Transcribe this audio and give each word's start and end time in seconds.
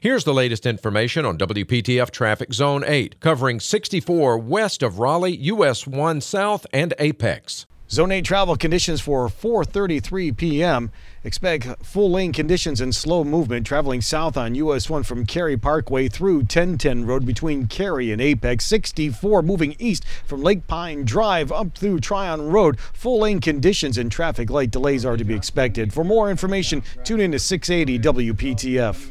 Here's 0.00 0.22
the 0.22 0.32
latest 0.32 0.64
information 0.64 1.26
on 1.26 1.38
WPTF 1.38 2.12
Traffic 2.12 2.52
Zone 2.52 2.84
8, 2.86 3.18
covering 3.18 3.58
64 3.58 4.38
west 4.38 4.80
of 4.84 5.00
Raleigh, 5.00 5.34
US 5.38 5.88
1 5.88 6.20
south, 6.20 6.68
and 6.72 6.94
Apex. 7.00 7.66
Zone 7.90 8.12
8 8.12 8.24
travel 8.24 8.54
conditions 8.54 9.00
for 9.00 9.26
4:33 9.26 10.36
p.m. 10.36 10.92
Expect 11.24 11.84
full 11.84 12.12
lane 12.12 12.32
conditions 12.32 12.80
and 12.80 12.94
slow 12.94 13.24
movement 13.24 13.66
traveling 13.66 14.00
south 14.00 14.36
on 14.36 14.54
US 14.54 14.88
1 14.88 15.02
from 15.02 15.26
Cary 15.26 15.56
Parkway 15.56 16.06
through 16.06 16.42
1010 16.46 17.04
Road 17.04 17.26
between 17.26 17.66
Cary 17.66 18.12
and 18.12 18.22
Apex. 18.22 18.66
64 18.66 19.42
moving 19.42 19.74
east 19.80 20.04
from 20.24 20.44
Lake 20.44 20.68
Pine 20.68 21.04
Drive 21.04 21.50
up 21.50 21.76
through 21.76 21.98
Tryon 21.98 22.52
Road. 22.52 22.78
Full 22.78 23.18
lane 23.18 23.40
conditions 23.40 23.98
and 23.98 24.12
traffic 24.12 24.48
light 24.48 24.70
delays 24.70 25.04
are 25.04 25.16
to 25.16 25.24
be 25.24 25.34
expected. 25.34 25.92
For 25.92 26.04
more 26.04 26.30
information, 26.30 26.84
tune 27.02 27.18
in 27.18 27.32
to 27.32 27.40
680 27.40 27.98
WPTF. 27.98 29.10